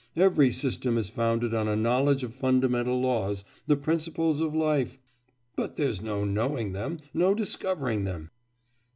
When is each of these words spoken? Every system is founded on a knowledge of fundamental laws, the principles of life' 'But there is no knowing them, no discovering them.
Every 0.15 0.49
system 0.49 0.97
is 0.97 1.09
founded 1.11 1.53
on 1.53 1.67
a 1.67 1.75
knowledge 1.75 2.23
of 2.23 2.33
fundamental 2.33 2.99
laws, 2.99 3.43
the 3.67 3.75
principles 3.77 4.41
of 4.41 4.55
life' 4.55 4.97
'But 5.55 5.75
there 5.75 5.89
is 5.89 6.01
no 6.01 6.25
knowing 6.25 6.71
them, 6.71 7.01
no 7.13 7.35
discovering 7.35 8.03
them. 8.05 8.31